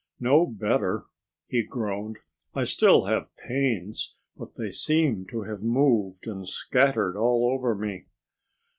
"No 0.19 0.47
better!" 0.47 1.05
he 1.45 1.61
groaned. 1.63 2.17
"I 2.55 2.63
still 2.63 3.05
have 3.05 3.29
pains. 3.35 4.15
But 4.35 4.55
they 4.55 4.71
seem 4.71 5.27
to 5.27 5.43
have 5.43 5.61
moved 5.61 6.25
and 6.25 6.47
scattered 6.47 7.15
all 7.15 7.51
over 7.53 7.75
me." 7.75 8.07